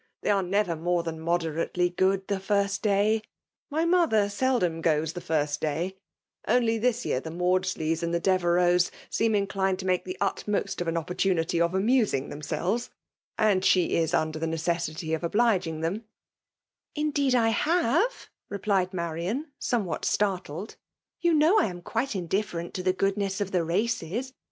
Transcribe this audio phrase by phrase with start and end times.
[0.21, 3.21] They aiie never 'more* than moderately good the first day;—
[3.71, 5.95] diy^ motlier seldom goes the first day,—
[6.47, 11.45] only'thl»^ year, tlie Maudsleys and Devcreuxes seem inolined to make the utmost of an opportdfiiVy'
[11.61, 12.89] o£ amufiuig themselves,
[13.37, 15.97] and she is unde^ the' necessity of obliging them/''
[16.97, 21.83] i '^ Indeed / have,'' replied Marian, somewhat^' stiurtled; '* you I know I am
[21.83, 24.33] quite indifferent' to the goodness of the races.